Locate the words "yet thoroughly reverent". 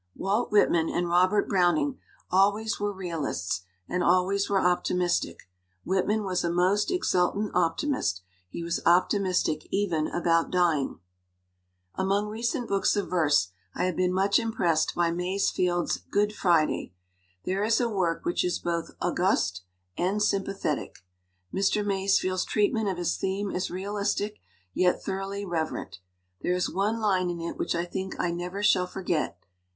24.73-25.99